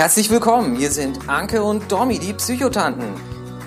[0.00, 3.12] Herzlich willkommen, hier sind Anke und Domi, die Psychotanten.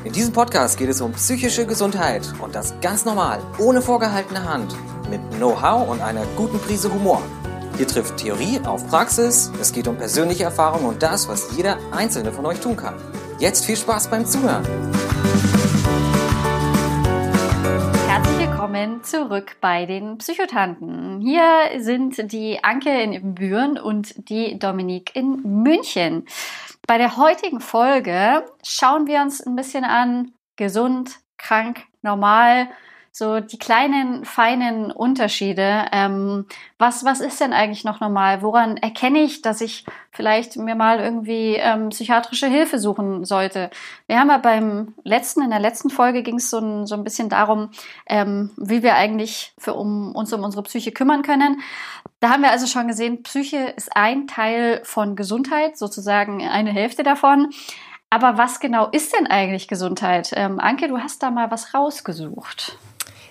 [0.03, 4.75] In diesem Podcast geht es um psychische Gesundheit und das ganz normal, ohne vorgehaltene Hand,
[5.11, 7.21] mit Know-how und einer guten Prise Humor.
[7.77, 12.31] Hier trifft Theorie auf Praxis, es geht um persönliche Erfahrung und das, was jeder einzelne
[12.31, 12.95] von euch tun kann.
[13.37, 14.65] Jetzt viel Spaß beim Zuhören.
[18.73, 21.21] Willkommen zurück bei den Psychotanten.
[21.21, 26.25] Hier sind die Anke in Büren und die Dominique in München.
[26.87, 32.67] Bei der heutigen Folge schauen wir uns ein bisschen an, gesund, krank, normal,
[33.15, 35.85] so die kleinen, feinen Unterschiede.
[35.91, 36.47] Ähm,
[36.79, 38.41] was, was ist denn eigentlich noch normal?
[38.41, 43.69] Woran erkenne ich, dass ich vielleicht mir mal irgendwie ähm, psychiatrische Hilfe suchen sollte?
[44.07, 47.03] Wir haben ja beim letzten, in der letzten Folge ging es so ein, so ein
[47.03, 47.69] bisschen darum,
[48.07, 51.61] ähm, wie wir eigentlich für um, uns um unsere Psyche kümmern können.
[52.19, 57.03] Da haben wir also schon gesehen, Psyche ist ein Teil von Gesundheit, sozusagen eine Hälfte
[57.03, 57.51] davon.
[58.09, 60.31] Aber was genau ist denn eigentlich Gesundheit?
[60.35, 62.77] Ähm, Anke, du hast da mal was rausgesucht.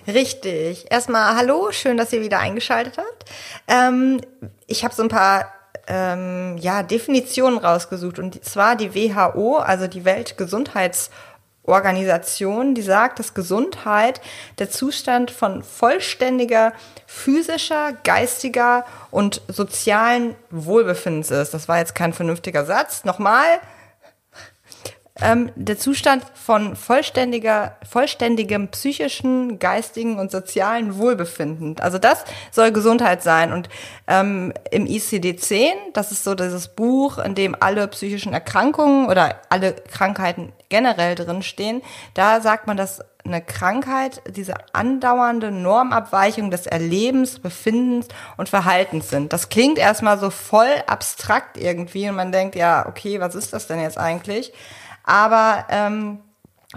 [0.07, 0.91] Richtig.
[0.91, 3.25] Erstmal hallo, schön, dass ihr wieder eingeschaltet habt.
[3.67, 4.19] Ähm,
[4.67, 5.45] ich habe so ein paar
[5.87, 14.19] ähm, ja, Definitionen rausgesucht und zwar die WHO, also die Weltgesundheitsorganisation, die sagt, dass Gesundheit
[14.59, 16.73] der Zustand von vollständiger
[17.05, 21.53] physischer, geistiger und sozialen Wohlbefindens ist.
[21.53, 23.05] Das war jetzt kein vernünftiger Satz.
[23.05, 23.61] Nochmal,
[25.21, 31.75] ähm, der Zustand von vollständiger, vollständigem psychischen, geistigen und sozialen Wohlbefinden.
[31.79, 33.53] Also das soll Gesundheit sein.
[33.53, 33.69] Und
[34.07, 39.73] ähm, im ICD-10, das ist so dieses Buch, in dem alle psychischen Erkrankungen oder alle
[39.73, 41.83] Krankheiten generell drinstehen,
[42.15, 49.31] da sagt man, dass eine Krankheit diese andauernde Normabweichung des Erlebens, Befindens und Verhaltens sind.
[49.31, 53.67] Das klingt erstmal so voll abstrakt irgendwie und man denkt, ja, okay, was ist das
[53.67, 54.51] denn jetzt eigentlich?
[55.03, 56.19] Aber ähm,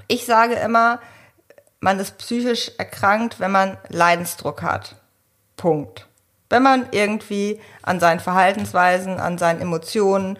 [0.09, 1.00] ich sage immer,
[1.81, 4.97] man ist psychisch erkrankt, wenn man Leidensdruck hat.
[5.56, 6.06] Punkt.
[6.48, 10.38] Wenn man irgendwie an seinen Verhaltensweisen, an seinen Emotionen,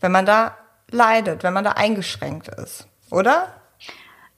[0.00, 0.56] wenn man da
[0.90, 3.48] leidet, wenn man da eingeschränkt ist, oder?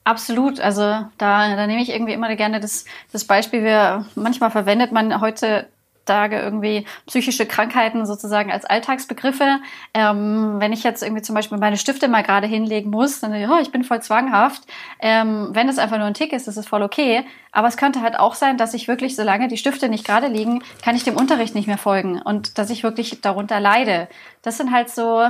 [0.03, 0.59] Absolut.
[0.59, 3.63] Also da, da nehme ich irgendwie immer gerne das, das Beispiel.
[3.63, 5.67] Wir, manchmal verwendet man heute
[6.05, 9.59] Tage irgendwie psychische Krankheiten sozusagen als Alltagsbegriffe.
[9.93, 13.59] Ähm, wenn ich jetzt irgendwie zum Beispiel meine Stifte mal gerade hinlegen muss, dann oh,
[13.61, 14.63] ich bin voll zwanghaft.
[14.99, 17.25] Ähm, wenn es einfach nur ein Tick ist, ist es voll okay.
[17.51, 20.63] Aber es könnte halt auch sein, dass ich wirklich, solange die Stifte nicht gerade liegen,
[20.83, 24.07] kann ich dem Unterricht nicht mehr folgen und dass ich wirklich darunter leide.
[24.41, 25.29] Das sind halt so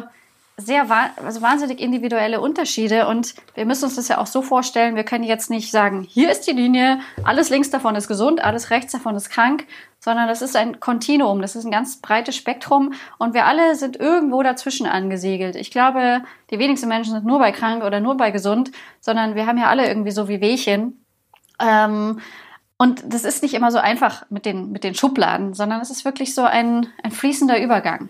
[0.58, 0.86] sehr
[1.24, 5.24] also wahnsinnig individuelle Unterschiede und wir müssen uns das ja auch so vorstellen, wir können
[5.24, 9.16] jetzt nicht sagen, hier ist die Linie, alles links davon ist gesund, alles rechts davon
[9.16, 9.66] ist krank,
[10.04, 13.96] sondern das ist ein Kontinuum, das ist ein ganz breites Spektrum und wir alle sind
[13.96, 15.56] irgendwo dazwischen angesiedelt.
[15.56, 19.48] Ich glaube, die wenigsten Menschen sind nur bei krank oder nur bei gesund, sondern wir
[19.48, 21.06] haben ja alle irgendwie so wie Wehchen.
[21.62, 22.20] Ähm,
[22.78, 26.04] und das ist nicht immer so einfach mit den, mit den Schubladen, sondern es ist
[26.04, 28.10] wirklich so ein, ein fließender Übergang.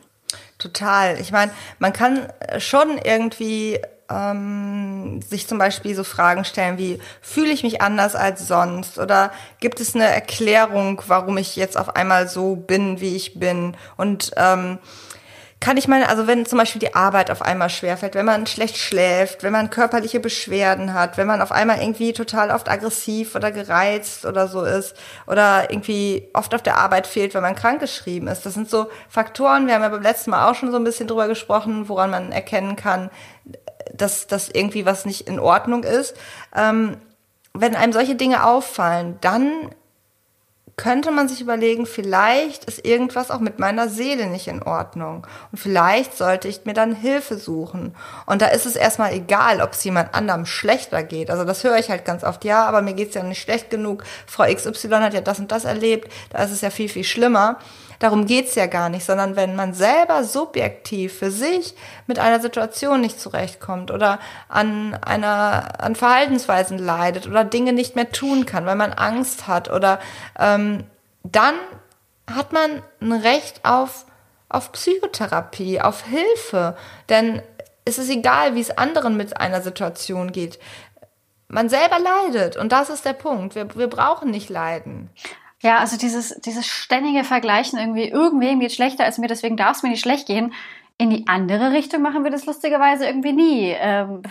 [0.58, 1.20] Total.
[1.20, 2.28] Ich meine, man kann
[2.58, 3.80] schon irgendwie
[4.14, 9.00] ähm, sich zum Beispiel so Fragen stellen wie, fühle ich mich anders als sonst?
[9.00, 13.76] Oder gibt es eine Erklärung, warum ich jetzt auf einmal so bin, wie ich bin?
[13.98, 14.78] Und ähm,
[15.64, 18.76] kann ich meine, also wenn zum Beispiel die Arbeit auf einmal schwerfällt, wenn man schlecht
[18.76, 23.50] schläft, wenn man körperliche Beschwerden hat, wenn man auf einmal irgendwie total oft aggressiv oder
[23.50, 24.94] gereizt oder so ist
[25.26, 28.46] oder irgendwie oft auf der Arbeit fehlt, wenn man krankgeschrieben ist.
[28.46, 31.08] Das sind so Faktoren, wir haben ja beim letzten Mal auch schon so ein bisschen
[31.08, 33.10] drüber gesprochen, woran man erkennen kann,
[33.94, 36.16] dass, dass irgendwie was nicht in Ordnung ist.
[36.56, 36.98] Ähm,
[37.54, 39.70] wenn einem solche Dinge auffallen, dann
[40.76, 45.28] könnte man sich überlegen, vielleicht ist irgendwas auch mit meiner Seele nicht in Ordnung.
[45.52, 47.96] Und vielleicht sollte ich mir dann Hilfe suchen.
[48.26, 51.30] Und da ist es erstmal egal, ob es jemand anderem schlechter geht.
[51.30, 54.04] Also das höre ich halt ganz oft, ja, aber mir geht's ja nicht schlecht genug.
[54.26, 57.60] Frau XY hat ja das und das erlebt, da ist es ja viel, viel schlimmer.
[58.00, 61.76] Darum geht's ja gar nicht, sondern wenn man selber subjektiv für sich
[62.08, 64.20] mit einer Situation nicht zurechtkommt oder
[64.50, 69.70] an einer an Verhaltensweisen leidet oder Dinge nicht mehr tun kann, weil man Angst hat
[69.72, 70.00] oder
[70.40, 70.84] ähm,
[71.24, 71.56] dann
[72.34, 74.06] hat man ein Recht auf
[74.50, 76.78] auf Psychotherapie, auf Hilfe,
[77.10, 77.42] denn
[77.86, 80.60] es ist egal, wie es anderen mit einer Situation geht.
[81.48, 83.56] Man selber leidet und das ist der Punkt.
[83.56, 85.10] Wir, wir brauchen nicht leiden.
[85.64, 89.84] Ja, also dieses, dieses ständige Vergleichen irgendwie, irgendwem geht schlechter als mir, deswegen darf es
[89.84, 90.54] mir nicht schlecht gehen.
[90.98, 93.74] In die andere Richtung machen wir das lustigerweise irgendwie nie.
[93.80, 94.22] Ähm,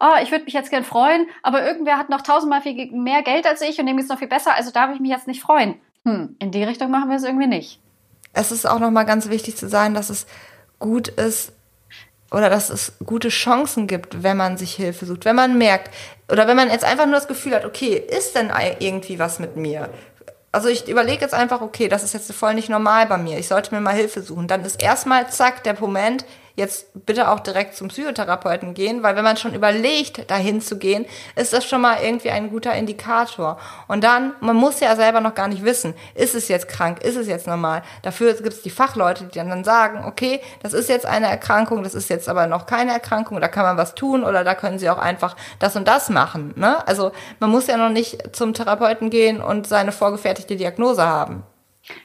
[0.00, 3.46] oh, ich würde mich jetzt gern freuen, aber irgendwer hat noch tausendmal viel mehr Geld
[3.46, 5.76] als ich und dem geht's noch viel besser, also darf ich mich jetzt nicht freuen.
[6.04, 7.78] Hm, in die Richtung machen wir es irgendwie nicht.
[8.32, 10.26] Es ist auch nochmal ganz wichtig zu sagen, dass es
[10.80, 11.52] gut ist,
[12.32, 15.24] oder dass es gute Chancen gibt, wenn man sich Hilfe sucht.
[15.24, 15.92] Wenn man merkt,
[16.30, 19.56] oder wenn man jetzt einfach nur das Gefühl hat, okay, ist denn irgendwie was mit
[19.56, 19.90] mir?
[20.52, 23.38] Also ich überlege jetzt einfach, okay, das ist jetzt voll nicht normal bei mir.
[23.38, 24.48] Ich sollte mir mal Hilfe suchen.
[24.48, 26.24] Dann ist erstmal zack der Moment,
[26.56, 31.06] jetzt bitte auch direkt zum Psychotherapeuten gehen, weil wenn man schon überlegt, dahin zu gehen,
[31.36, 33.58] ist das schon mal irgendwie ein guter Indikator.
[33.88, 37.16] Und dann, man muss ja selber noch gar nicht wissen, ist es jetzt krank, ist
[37.16, 37.82] es jetzt normal.
[38.02, 41.94] Dafür gibt es die Fachleute, die dann sagen, okay, das ist jetzt eine Erkrankung, das
[41.94, 44.90] ist jetzt aber noch keine Erkrankung, da kann man was tun oder da können sie
[44.90, 46.52] auch einfach das und das machen.
[46.56, 46.86] Ne?
[46.86, 51.44] Also man muss ja noch nicht zum Therapeuten gehen und seine vorgefertigte Diagnose haben.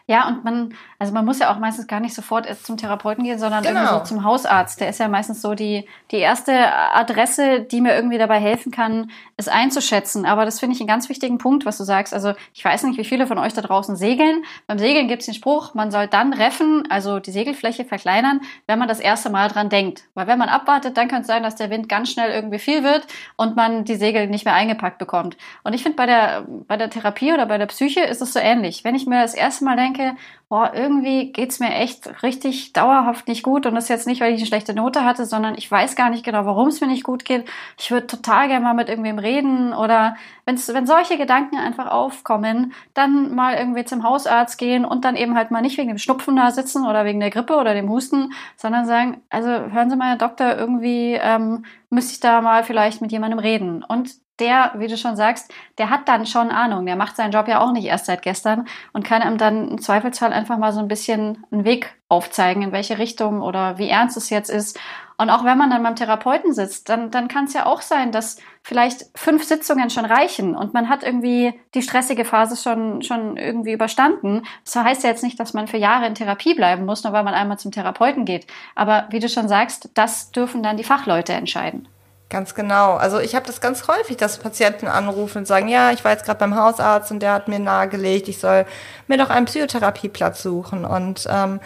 [0.08, 3.24] Ja, und man, also man muss ja auch meistens gar nicht sofort erst zum Therapeuten
[3.24, 3.82] gehen, sondern genau.
[3.82, 4.80] irgendwie so zum Hausarzt.
[4.80, 9.12] Der ist ja meistens so die, die erste Adresse, die mir irgendwie dabei helfen kann,
[9.38, 10.26] es einzuschätzen.
[10.26, 12.14] Aber das finde ich einen ganz wichtigen Punkt, was du sagst.
[12.14, 14.44] Also ich weiß nicht, wie viele von euch da draußen segeln.
[14.68, 18.80] Beim Segeln gibt es den Spruch, man soll dann reffen, also die Segelfläche verkleinern, wenn
[18.80, 20.04] man das erste Mal dran denkt.
[20.14, 22.84] Weil wenn man abwartet, dann könnte es sein, dass der Wind ganz schnell irgendwie viel
[22.84, 25.38] wird und man die Segel nicht mehr eingepackt bekommt.
[25.64, 28.40] Und ich finde, bei der, bei der Therapie oder bei der Psyche ist es so
[28.40, 28.84] ähnlich.
[28.84, 30.16] Wenn ich mir das erste Mal denke,
[30.48, 33.66] boah, irgendwie geht's mir echt richtig dauerhaft nicht gut.
[33.66, 36.10] Und das ist jetzt nicht, weil ich eine schlechte Note hatte, sondern ich weiß gar
[36.10, 37.46] nicht genau, warum es mir nicht gut geht.
[37.80, 39.74] Ich würde total gerne mal mit irgendwem reden.
[39.74, 45.16] Oder wenn's, wenn solche Gedanken einfach aufkommen, dann mal irgendwie zum Hausarzt gehen und dann
[45.16, 47.90] eben halt mal nicht wegen dem Schnupfen da sitzen oder wegen der Grippe oder dem
[47.90, 52.64] Husten, sondern sagen, also hören Sie mal, Herr Doktor, irgendwie ähm, müsste ich da mal
[52.64, 53.84] vielleicht mit jemandem reden.
[53.84, 56.86] Und der, wie du schon sagst, der hat dann schon Ahnung.
[56.86, 59.82] Der macht seinen Job ja auch nicht erst seit gestern und kann ihm dann im
[59.82, 64.18] Zweifelsfall einfach mal so ein bisschen einen Weg aufzeigen, in welche Richtung oder wie ernst
[64.18, 64.80] es jetzt ist.
[65.18, 68.12] Und auch wenn man dann beim Therapeuten sitzt, dann, dann kann es ja auch sein,
[68.12, 73.38] dass vielleicht fünf Sitzungen schon reichen und man hat irgendwie die stressige Phase schon, schon
[73.38, 74.44] irgendwie überstanden.
[74.66, 77.24] Das heißt ja jetzt nicht, dass man für Jahre in Therapie bleiben muss, nur weil
[77.24, 78.46] man einmal zum Therapeuten geht.
[78.76, 81.88] Aber wie du schon sagst, das dürfen dann die Fachleute entscheiden.
[82.30, 82.96] Ganz genau.
[82.96, 86.26] Also ich habe das ganz häufig, dass Patienten anrufen und sagen, ja, ich war jetzt
[86.26, 88.66] gerade beim Hausarzt und der hat mir nahegelegt, ich soll
[89.08, 90.86] mir doch einen Psychotherapieplatz suchen.
[90.86, 91.60] Und ähm,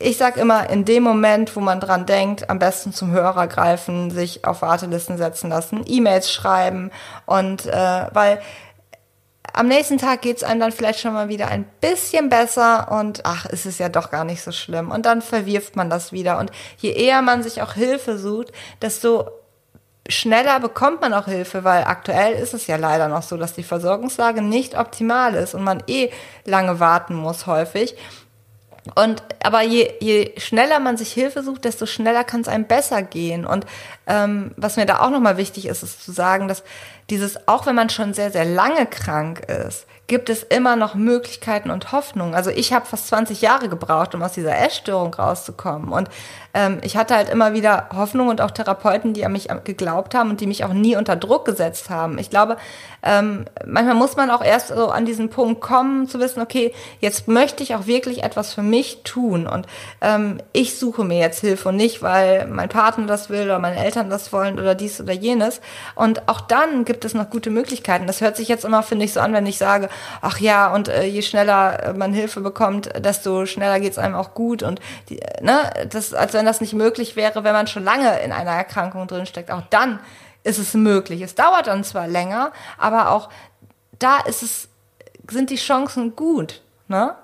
[0.00, 4.10] ich sage immer, in dem Moment, wo man dran denkt, am besten zum Hörer greifen,
[4.10, 6.90] sich auf Wartelisten setzen lassen, E-Mails schreiben
[7.26, 8.40] und äh, weil
[9.52, 13.46] am nächsten Tag geht's einem dann vielleicht schon mal wieder ein bisschen besser und ach,
[13.46, 14.90] ist es ja doch gar nicht so schlimm.
[14.90, 16.38] Und dann verwirft man das wieder.
[16.38, 18.52] Und je eher man sich auch Hilfe sucht,
[18.82, 19.28] desto
[20.08, 23.62] schneller bekommt man auch Hilfe, weil aktuell ist es ja leider noch so, dass die
[23.62, 26.10] Versorgungslage nicht optimal ist und man eh
[26.44, 27.96] lange warten muss häufig.
[28.94, 33.02] Und aber je, je schneller man sich Hilfe sucht, desto schneller kann es einem besser
[33.02, 33.44] gehen.
[33.44, 33.66] Und
[34.06, 36.62] ähm, was mir da auch nochmal wichtig ist, ist zu sagen, dass
[37.10, 41.70] dieses, auch wenn man schon sehr, sehr lange krank ist, gibt es immer noch Möglichkeiten
[41.70, 42.34] und Hoffnungen.
[42.34, 45.92] Also ich habe fast 20 Jahre gebraucht, um aus dieser Essstörung rauszukommen.
[45.92, 46.08] Und
[46.52, 50.30] ähm, ich hatte halt immer wieder Hoffnung und auch Therapeuten, die an mich geglaubt haben
[50.30, 52.18] und die mich auch nie unter Druck gesetzt haben.
[52.18, 52.56] Ich glaube,
[53.04, 57.28] ähm, manchmal muss man auch erst so an diesen Punkt kommen, zu wissen, okay, jetzt
[57.28, 59.46] möchte ich auch wirklich etwas für mich tun.
[59.46, 59.66] Und
[60.00, 63.76] ähm, ich suche mir jetzt Hilfe und nicht, weil mein Partner das will oder meine
[63.76, 65.60] Eltern das wollen oder dies oder jenes.
[65.94, 68.08] Und auch dann gibt es noch gute Möglichkeiten.
[68.08, 69.88] Das hört sich jetzt immer, finde ich, so an, wenn ich sage,
[70.20, 74.14] ach ja, und äh, je schneller äh, man Hilfe bekommt, desto schneller geht es einem
[74.14, 74.62] auch gut.
[74.62, 78.20] Und die, äh, ne, das, als wenn das nicht möglich wäre, wenn man schon lange
[78.20, 79.50] in einer Erkrankung drinsteckt.
[79.50, 80.00] Auch dann
[80.42, 81.20] ist es möglich.
[81.20, 83.28] Es dauert dann zwar länger, aber auch
[83.98, 84.68] da ist es,
[85.28, 86.62] sind die Chancen gut.
[86.88, 87.14] Ne?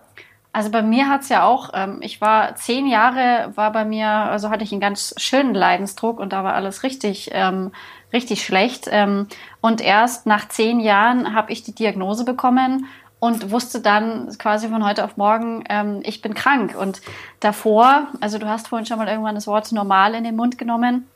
[0.57, 4.09] Also bei mir hat es ja auch, ähm, ich war zehn Jahre, war bei mir,
[4.09, 7.73] also hatte ich einen ganz schönen Leidensdruck und da war alles richtig, ähm,
[8.13, 8.89] richtig schlecht.
[8.91, 9.27] Ähm,
[9.61, 12.87] und erst nach zehn Jahren habe ich die Diagnose bekommen
[13.19, 16.77] und wusste dann quasi von heute auf morgen, ähm, ich bin krank.
[16.79, 17.01] Und
[17.41, 21.07] davor, also du hast vorhin schon mal irgendwann das Wort normal in den Mund genommen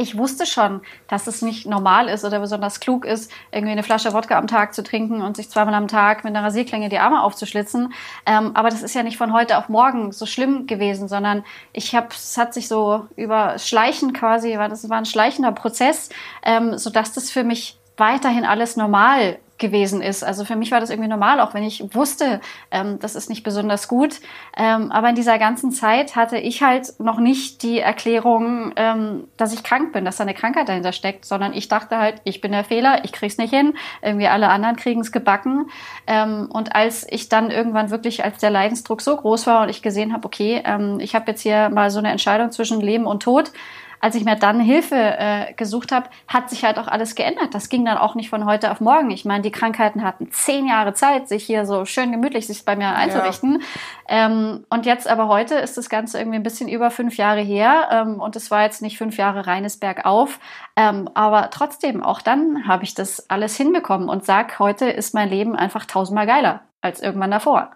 [0.00, 4.12] ich wusste schon, dass es nicht normal ist oder besonders klug ist, irgendwie eine Flasche
[4.14, 7.20] Wodka am Tag zu trinken und sich zweimal am Tag mit einer Rasierklinge die Arme
[7.20, 7.92] aufzuschlitzen.
[8.24, 11.96] Ähm, aber das ist ja nicht von heute auf morgen so schlimm gewesen, sondern ich
[11.96, 16.10] habe, es hat sich so über Schleichen quasi, war das war ein schleichender Prozess,
[16.44, 20.22] ähm, so das für mich weiterhin alles normal gewesen ist.
[20.22, 22.40] Also für mich war das irgendwie normal, auch wenn ich wusste,
[22.70, 24.20] ähm, das ist nicht besonders gut.
[24.56, 29.52] Ähm, aber in dieser ganzen Zeit hatte ich halt noch nicht die Erklärung, ähm, dass
[29.52, 32.52] ich krank bin, dass da eine Krankheit dahinter steckt, sondern ich dachte halt, ich bin
[32.52, 35.66] der Fehler, ich krieg's nicht hin, irgendwie alle anderen kriegen es gebacken.
[36.06, 39.82] Ähm, und als ich dann irgendwann wirklich, als der Leidensdruck so groß war und ich
[39.82, 43.22] gesehen habe, okay, ähm, ich habe jetzt hier mal so eine Entscheidung zwischen Leben und
[43.22, 43.50] Tod,
[44.00, 47.54] als ich mir dann Hilfe äh, gesucht habe, hat sich halt auch alles geändert.
[47.54, 49.10] Das ging dann auch nicht von heute auf morgen.
[49.10, 52.76] Ich meine, die Krankheiten hatten zehn Jahre Zeit, sich hier so schön gemütlich sich bei
[52.76, 53.62] mir einzurichten.
[54.08, 54.26] Ja.
[54.26, 57.88] Ähm, und jetzt aber heute ist das Ganze irgendwie ein bisschen über fünf Jahre her
[57.90, 60.38] ähm, und es war jetzt nicht fünf Jahre reines Bergauf.
[60.76, 65.28] Ähm, aber trotzdem, auch dann habe ich das alles hinbekommen und sag, heute ist mein
[65.28, 67.72] Leben einfach tausendmal geiler als irgendwann davor.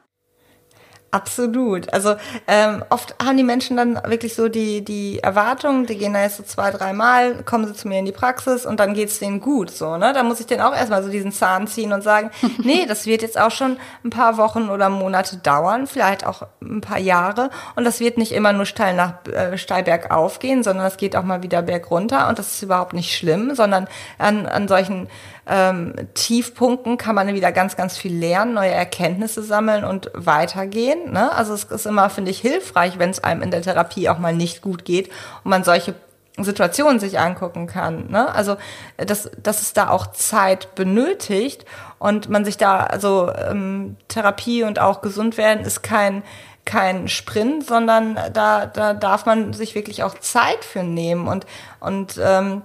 [1.15, 1.93] Absolut.
[1.93, 2.15] Also
[2.49, 6.39] ähm, oft haben die Menschen dann wirklich so die, die Erwartung, die gehen da jetzt
[6.39, 9.71] so zwei, dreimal, kommen sie zu mir in die Praxis und dann geht's denen gut.
[9.71, 10.15] So, ne?
[10.15, 12.31] Da muss ich denen auch erstmal so diesen Zahn ziehen und sagen,
[12.63, 16.81] nee, das wird jetzt auch schon ein paar Wochen oder Monate dauern, vielleicht auch ein
[16.81, 17.51] paar Jahre.
[17.77, 21.15] Und das wird nicht immer nur steil nach äh, steil bergauf gehen, sondern es geht
[21.15, 25.09] auch mal wieder bergunter und das ist überhaupt nicht schlimm, sondern an, an solchen
[25.47, 31.02] ähm, Tiefpunkten kann man wieder ganz, ganz viel lernen, neue Erkenntnisse sammeln und weitergehen.
[31.11, 31.33] Ne?
[31.33, 34.35] Also es ist immer, finde ich, hilfreich, wenn es einem in der Therapie auch mal
[34.35, 35.09] nicht gut geht
[35.45, 35.95] und man solche
[36.39, 38.11] Situationen sich angucken kann.
[38.11, 38.35] Ne?
[38.35, 38.57] Also
[38.97, 41.65] dass, dass es da auch Zeit benötigt
[41.99, 46.23] und man sich da, also ähm, Therapie und auch gesund werden ist kein
[46.65, 51.45] kein Sprint, sondern da, da darf man sich wirklich auch Zeit für nehmen und,
[51.81, 52.63] und ähm,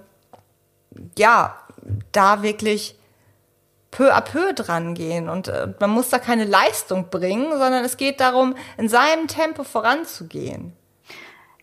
[1.17, 1.55] ja,
[2.11, 2.96] da wirklich
[3.97, 7.97] peu à peu dran gehen und äh, man muss da keine Leistung bringen, sondern es
[7.97, 10.73] geht darum, in seinem Tempo voranzugehen.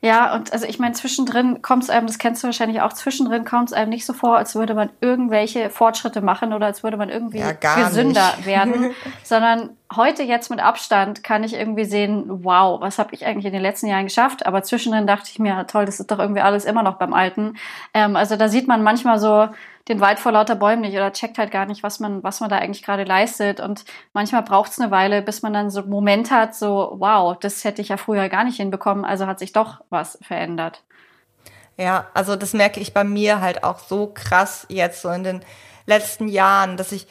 [0.00, 3.44] Ja, und also ich meine, zwischendrin kommt es einem, das kennst du wahrscheinlich auch, zwischendrin
[3.44, 6.96] kommt es einem nicht so vor, als würde man irgendwelche Fortschritte machen oder als würde
[6.96, 8.46] man irgendwie ja, gesünder nicht.
[8.46, 8.90] werden,
[9.22, 13.52] sondern heute jetzt mit Abstand kann ich irgendwie sehen, wow, was habe ich eigentlich in
[13.52, 14.44] den letzten Jahren geschafft?
[14.44, 17.56] Aber zwischendrin dachte ich mir, toll, das ist doch irgendwie alles immer noch beim Alten.
[17.94, 19.48] Ähm, also da sieht man manchmal so,
[19.88, 22.48] den Wald vor lauter Bäumen nicht oder checkt halt gar nicht, was man, was man
[22.48, 23.60] da eigentlich gerade leistet.
[23.60, 27.36] Und manchmal braucht es eine Weile, bis man dann so einen Moment hat, so, wow,
[27.38, 30.82] das hätte ich ja früher gar nicht hinbekommen, also hat sich doch was verändert.
[31.76, 35.44] Ja, also das merke ich bei mir halt auch so krass jetzt so in den
[35.86, 37.06] letzten Jahren, dass ich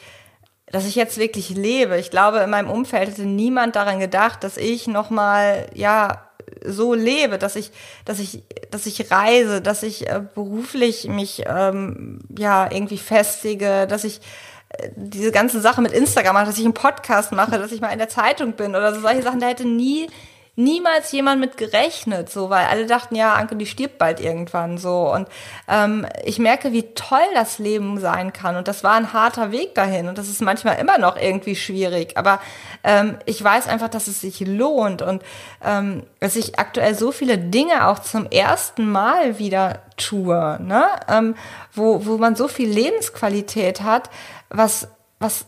[0.66, 1.98] dass ich jetzt wirklich lebe.
[1.98, 6.23] Ich glaube, in meinem Umfeld hätte niemand daran gedacht, dass ich noch mal ja
[6.64, 7.70] so lebe, dass ich,
[8.04, 14.04] dass ich, dass ich reise, dass ich äh, beruflich mich ähm, ja irgendwie festige, dass
[14.04, 14.20] ich
[14.70, 17.88] äh, diese ganzen Sachen mit Instagram mache, dass ich einen Podcast mache, dass ich mal
[17.88, 20.08] in der Zeitung bin oder so solche Sachen, da hätte nie
[20.56, 25.12] niemals jemand mit gerechnet, so, weil alle dachten, ja, Anke, die stirbt bald irgendwann, so.
[25.12, 25.28] Und
[25.68, 28.56] ähm, ich merke, wie toll das Leben sein kann.
[28.56, 30.08] Und das war ein harter Weg dahin.
[30.08, 32.16] Und das ist manchmal immer noch irgendwie schwierig.
[32.16, 32.40] Aber
[32.84, 35.22] ähm, ich weiß einfach, dass es sich lohnt und
[35.64, 40.84] ähm, dass ich aktuell so viele Dinge auch zum ersten Mal wieder tue, ne?
[41.08, 41.34] Ähm,
[41.72, 44.10] wo, wo man so viel Lebensqualität hat,
[44.50, 45.46] was, was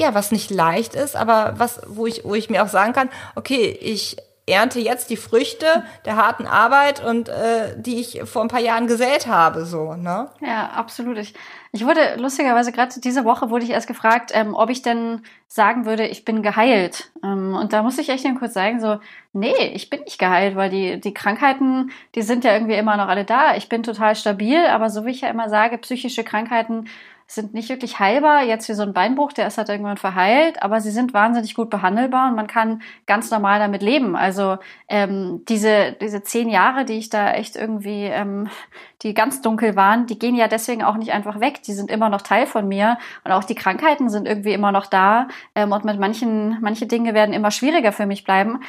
[0.00, 3.08] ja, was nicht leicht ist, aber was, wo ich, wo ich mir auch sagen kann,
[3.36, 4.16] okay, ich
[4.46, 8.88] ernte jetzt die Früchte der harten Arbeit und äh, die ich vor ein paar Jahren
[8.88, 10.30] gesät habe, so, ne?
[10.40, 11.16] Ja, absolut.
[11.18, 11.34] Ich,
[11.70, 15.86] ich wurde lustigerweise gerade diese Woche wurde ich erst gefragt, ähm, ob ich denn sagen
[15.86, 17.12] würde, ich bin geheilt.
[17.22, 18.98] Ähm, und da muss ich echt dann kurz sagen, so,
[19.32, 23.08] nee, ich bin nicht geheilt, weil die, die Krankheiten, die sind ja irgendwie immer noch
[23.08, 23.54] alle da.
[23.54, 26.88] Ich bin total stabil, aber so wie ich ja immer sage, psychische Krankheiten
[27.34, 28.44] sind nicht wirklich heilbar.
[28.44, 31.70] Jetzt wie so ein Beinbruch, der ist halt irgendwann verheilt, aber sie sind wahnsinnig gut
[31.70, 34.16] behandelbar und man kann ganz normal damit leben.
[34.16, 34.58] Also
[34.88, 38.48] ähm, diese, diese zehn Jahre, die ich da echt irgendwie, ähm,
[39.02, 41.62] die ganz dunkel waren, die gehen ja deswegen auch nicht einfach weg.
[41.62, 44.86] Die sind immer noch Teil von mir und auch die Krankheiten sind irgendwie immer noch
[44.86, 48.60] da ähm, und mit manchen, manche Dinge werden immer schwieriger für mich bleiben.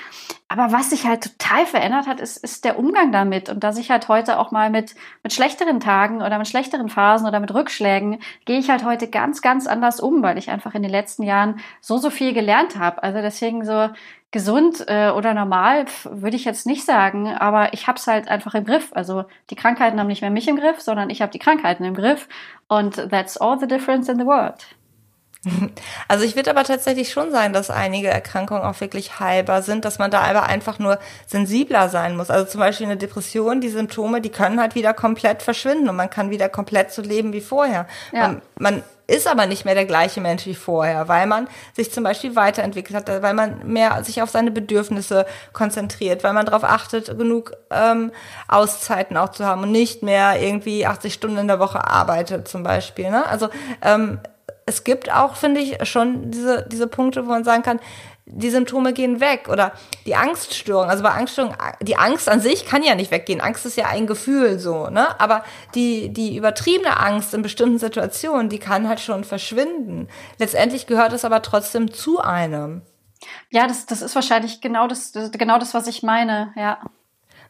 [0.48, 3.50] Aber was sich halt total verändert hat, ist, ist der Umgang damit.
[3.50, 4.94] Und dass ich halt heute auch mal mit,
[5.24, 9.42] mit schlechteren Tagen oder mit schlechteren Phasen oder mit Rückschlägen gehe ich halt heute ganz,
[9.42, 13.02] ganz anders um, weil ich einfach in den letzten Jahren so, so viel gelernt habe.
[13.04, 13.90] Also deswegen so
[14.32, 18.56] gesund äh, oder normal würde ich jetzt nicht sagen, aber ich habe es halt einfach
[18.56, 18.90] im Griff.
[18.94, 21.94] Also die Krankheiten haben nicht mehr mich im Griff, sondern ich habe die Krankheiten im
[21.94, 22.28] Griff.
[22.68, 24.66] Und that's all the difference in the world.
[26.08, 30.00] Also ich würde aber tatsächlich schon sagen, dass einige Erkrankungen auch wirklich heilbar sind, dass
[30.00, 32.30] man da aber einfach nur sensibler sein muss.
[32.30, 36.10] Also zum Beispiel eine Depression, die Symptome, die können halt wieder komplett verschwinden und man
[36.10, 37.88] kann wieder komplett so leben wie vorher.
[38.12, 38.28] Ja.
[38.28, 42.06] Man, man ist aber nicht mehr der gleiche Mensch wie vorher, weil man sich zum
[42.06, 47.18] Beispiel weiterentwickelt hat, weil man mehr sich auf seine Bedürfnisse konzentriert, weil man darauf achtet,
[47.18, 48.12] genug ähm,
[48.48, 52.64] Auszeiten auch zu haben und nicht mehr irgendwie 80 Stunden in der Woche arbeitet zum
[52.64, 53.12] Beispiel.
[53.12, 53.26] Ne?
[53.26, 53.50] Also
[53.82, 54.20] ähm,
[54.66, 57.80] es gibt auch, finde ich, schon diese, diese Punkte, wo man sagen kann,
[58.26, 59.74] die Symptome gehen weg oder
[60.06, 60.90] die Angststörung.
[60.90, 63.42] Also bei Angststörung, die Angst an sich kann ja nicht weggehen.
[63.42, 65.20] Angst ist ja ein Gefühl so, ne?
[65.20, 65.44] Aber
[65.76, 70.08] die, die übertriebene Angst in bestimmten Situationen, die kann halt schon verschwinden.
[70.40, 72.82] Letztendlich gehört es aber trotzdem zu einem.
[73.50, 76.80] Ja, das, das ist wahrscheinlich genau das, das, genau das, was ich meine, ja.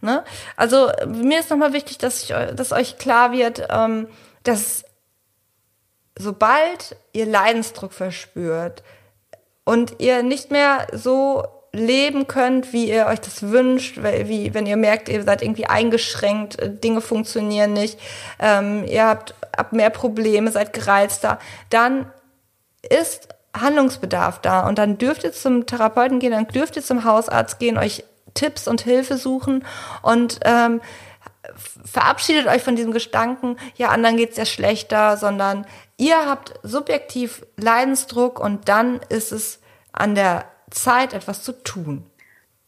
[0.02, 0.24] Ne?
[0.58, 4.08] Also mir ist nochmal wichtig, dass, ich, dass euch klar wird, ähm,
[4.44, 4.84] dass
[6.18, 8.84] sobald ihr Leidensdruck verspürt
[9.64, 14.78] und ihr nicht mehr so leben könnt, wie ihr euch das wünscht, wie wenn ihr
[14.78, 18.00] merkt, ihr seid irgendwie eingeschränkt, äh, Dinge funktionieren nicht,
[18.40, 21.40] ähm, ihr habt, habt mehr Probleme, seid gereizter,
[21.70, 22.12] dann
[22.88, 23.30] ist
[23.60, 24.68] Handlungsbedarf da.
[24.68, 28.04] Und dann dürft ihr zum Therapeuten gehen, dann dürft ihr zum Hausarzt gehen, euch
[28.34, 29.64] Tipps und Hilfe suchen
[30.02, 30.82] und ähm,
[31.56, 35.66] verabschiedet euch von diesem Gedanken, ja, anderen geht's ja schlechter, sondern
[35.98, 42.06] ihr habt subjektiv Leidensdruck und dann ist es an der Zeit, etwas zu tun.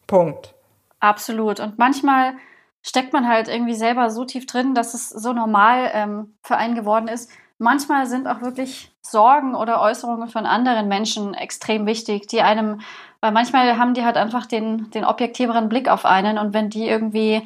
[0.08, 0.54] Punkt.
[1.00, 1.60] Absolut.
[1.60, 2.34] Und manchmal
[2.82, 6.76] steckt man halt irgendwie selber so tief drin, dass es so normal ähm, für einen
[6.76, 7.32] geworden ist.
[7.58, 12.82] Manchmal sind auch wirklich Sorgen oder Äußerungen von anderen Menschen extrem wichtig, die einem,
[13.22, 16.88] weil manchmal haben die halt einfach den, den objektiveren Blick auf einen und wenn die
[16.88, 17.44] irgendwie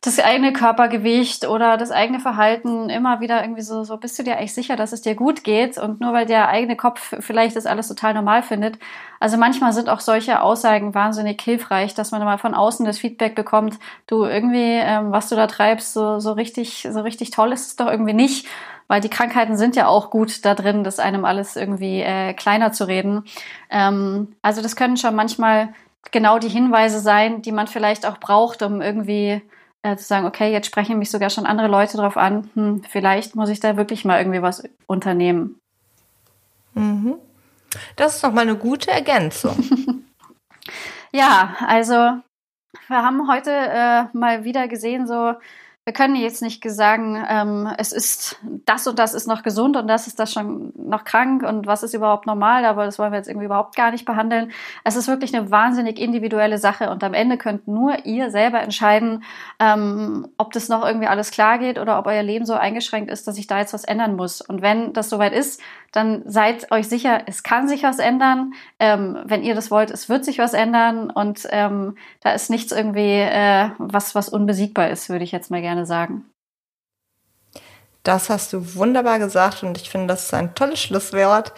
[0.00, 4.36] das eigene Körpergewicht oder das eigene Verhalten immer wieder irgendwie so, so bist du dir
[4.36, 7.66] eigentlich sicher, dass es dir gut geht und nur weil der eigene Kopf vielleicht das
[7.66, 8.78] alles total normal findet.
[9.18, 13.34] Also manchmal sind auch solche Aussagen wahnsinnig hilfreich, dass man mal von außen das Feedback
[13.34, 17.66] bekommt, du irgendwie, ähm, was du da treibst, so, so richtig, so richtig toll ist
[17.66, 18.46] es doch irgendwie nicht,
[18.86, 22.70] weil die Krankheiten sind ja auch gut da drin, das einem alles irgendwie äh, kleiner
[22.70, 23.24] zu reden.
[23.68, 25.70] Ähm, also das können schon manchmal
[26.12, 29.42] genau die Hinweise sein, die man vielleicht auch braucht, um irgendwie
[29.82, 33.36] äh, zu sagen, okay, jetzt sprechen mich sogar schon andere Leute darauf an, hm, vielleicht
[33.36, 35.60] muss ich da wirklich mal irgendwie was unternehmen.
[36.74, 37.14] Mhm.
[37.96, 40.04] Das ist doch mal eine gute Ergänzung.
[41.12, 45.34] ja, also wir haben heute äh, mal wieder gesehen, so
[45.88, 49.88] wir können jetzt nicht sagen, ähm, es ist das und das ist noch gesund und
[49.88, 53.16] das ist das schon noch krank und was ist überhaupt normal, aber das wollen wir
[53.16, 54.52] jetzt irgendwie überhaupt gar nicht behandeln.
[54.84, 59.24] Es ist wirklich eine wahnsinnig individuelle Sache und am Ende könnt nur ihr selber entscheiden,
[59.60, 63.26] ähm, ob das noch irgendwie alles klar geht oder ob euer Leben so eingeschränkt ist,
[63.26, 64.42] dass sich da jetzt was ändern muss.
[64.42, 65.58] Und wenn das soweit ist,
[65.92, 68.52] dann seid euch sicher, es kann sich was ändern.
[68.78, 72.72] Ähm, wenn ihr das wollt, es wird sich was ändern und ähm, da ist nichts
[72.72, 76.24] irgendwie, äh, was, was unbesiegbar ist, würde ich jetzt mal gerne gerne sagen.
[78.02, 81.52] Das hast du wunderbar gesagt und ich finde, das ist ein tolles Schlusswort.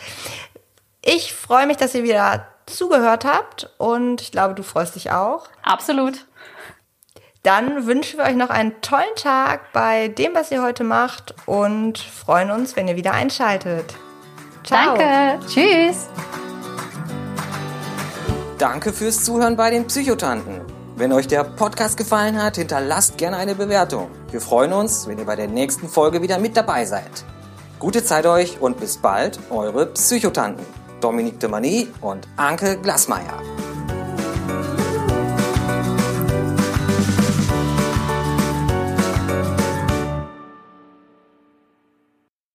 [1.03, 5.49] Ich freue mich, dass ihr wieder zugehört habt und ich glaube, du freust dich auch.
[5.63, 6.27] Absolut.
[7.43, 11.99] Dann wünschen wir euch noch einen tollen Tag bei dem, was ihr heute macht und
[11.99, 13.95] freuen uns, wenn ihr wieder einschaltet.
[14.65, 14.97] Ciao.
[14.97, 15.47] Danke.
[15.47, 16.09] Tschüss.
[18.59, 20.61] Danke fürs Zuhören bei den Psychotanten.
[20.97, 24.11] Wenn euch der Podcast gefallen hat, hinterlasst gerne eine Bewertung.
[24.31, 27.25] Wir freuen uns, wenn ihr bei der nächsten Folge wieder mit dabei seid.
[27.79, 30.67] Gute Zeit euch und bis bald, eure Psychotanten
[31.01, 33.41] Dominique de Mani und Anke Glasmeier.